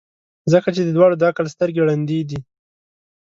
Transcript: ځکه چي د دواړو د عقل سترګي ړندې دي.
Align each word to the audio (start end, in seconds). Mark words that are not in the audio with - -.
ځکه 0.51 0.69
چي 0.75 0.81
د 0.83 0.89
دواړو 0.97 1.15
د 1.19 1.23
عقل 1.29 1.45
سترګي 1.55 1.81
ړندې 1.87 2.19
دي. 2.29 2.39